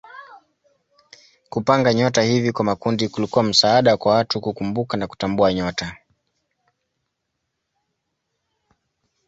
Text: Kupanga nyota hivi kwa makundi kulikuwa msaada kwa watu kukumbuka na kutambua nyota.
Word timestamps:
Kupanga 1.49 1.93
nyota 1.93 2.21
hivi 2.21 2.51
kwa 2.51 2.65
makundi 2.65 3.09
kulikuwa 3.09 3.43
msaada 3.43 3.97
kwa 3.97 4.13
watu 4.15 4.41
kukumbuka 4.41 4.97
na 4.97 5.07
kutambua 5.07 5.53
nyota. 5.53 5.97